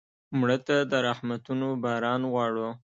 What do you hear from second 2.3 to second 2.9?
غواړو